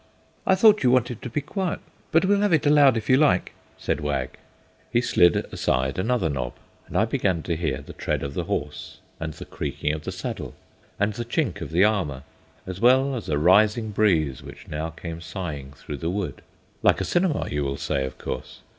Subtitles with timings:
[0.47, 1.77] "I thought you wanted to be quiet,"
[2.11, 3.51] said Wag, "but we'll have it aloud if you like."
[4.91, 6.53] He slid aside another knob,
[6.87, 10.11] and I began to hear the tread of the horse and the creaking of the
[10.11, 10.55] saddle
[10.99, 12.23] and the chink of the armour,
[12.65, 16.41] as well as a rising breeze which now came sighing through the wood.
[16.81, 18.61] Like a cinema, you will say, of course.